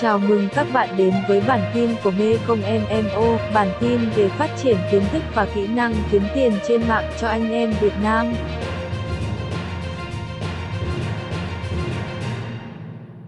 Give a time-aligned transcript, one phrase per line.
[0.00, 4.56] Chào mừng các bạn đến với bản tin của Mekong MMO, bản tin về phát
[4.62, 8.26] triển kiến thức và kỹ năng kiếm tiền trên mạng cho anh em Việt Nam.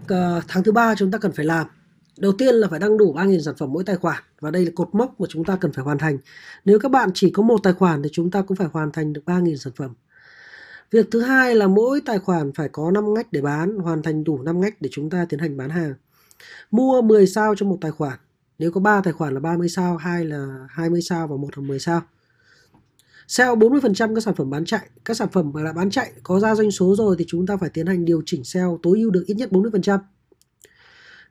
[0.07, 1.67] À, tháng thứ ba chúng ta cần phải làm.
[2.17, 4.71] Đầu tiên là phải đăng đủ 3.000 sản phẩm mỗi tài khoản và đây là
[4.75, 6.17] cột mốc mà chúng ta cần phải hoàn thành.
[6.65, 9.13] Nếu các bạn chỉ có một tài khoản thì chúng ta cũng phải hoàn thành
[9.13, 9.93] được 3.000 sản phẩm.
[10.91, 14.23] Việc thứ hai là mỗi tài khoản phải có 5 ngách để bán hoàn thành
[14.23, 15.93] đủ 5 ngách để chúng ta tiến hành bán hàng
[16.71, 18.19] mua 10 sao cho một tài khoản
[18.59, 21.63] nếu có 3 tài khoản là 30 sao hai là 20 sao và một là
[21.67, 22.01] 10 sao
[23.27, 26.39] Sale 40% các sản phẩm bán chạy, các sản phẩm mà đã bán chạy có
[26.39, 29.11] ra doanh số rồi thì chúng ta phải tiến hành điều chỉnh sale tối ưu
[29.11, 29.99] được ít nhất 40%.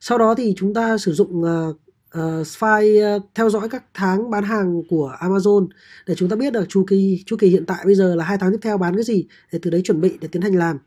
[0.00, 1.76] Sau đó thì chúng ta sử dụng uh,
[2.18, 5.68] uh, file uh, theo dõi các tháng bán hàng của Amazon
[6.06, 8.38] để chúng ta biết được chu kỳ chu kỳ hiện tại bây giờ là hai
[8.38, 10.78] tháng tiếp theo bán cái gì để từ đấy chuẩn bị để tiến hành làm.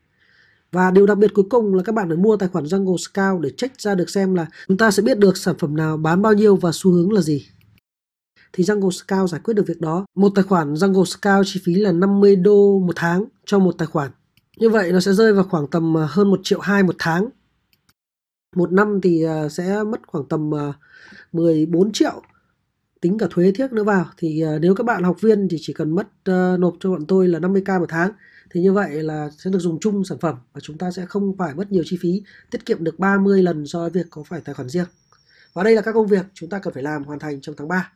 [0.76, 3.42] Và điều đặc biệt cuối cùng là các bạn phải mua tài khoản Jungle Scout
[3.42, 6.22] để check ra được xem là chúng ta sẽ biết được sản phẩm nào bán
[6.22, 7.46] bao nhiêu và xu hướng là gì
[8.54, 10.06] thì Jungle Scout giải quyết được việc đó.
[10.16, 13.86] Một tài khoản Jungle Scout chi phí là 50 đô một tháng cho một tài
[13.88, 14.12] khoản.
[14.58, 17.30] Như vậy nó sẽ rơi vào khoảng tầm à, hơn 1 triệu 2 một tháng.
[18.56, 20.74] Một năm thì à, sẽ mất khoảng tầm à,
[21.34, 22.22] 14 triệu
[23.02, 25.96] tính cả thuế thiếc nữa vào thì nếu các bạn học viên thì chỉ cần
[25.96, 26.08] mất
[26.60, 28.12] nộp cho bọn tôi là 50k một tháng
[28.52, 31.38] thì như vậy là sẽ được dùng chung sản phẩm và chúng ta sẽ không
[31.38, 34.42] phải mất nhiều chi phí tiết kiệm được 30 lần so với việc có phải
[34.42, 34.88] tài khoản riêng.
[35.54, 37.68] Và đây là các công việc chúng ta cần phải làm hoàn thành trong tháng
[37.68, 37.92] 3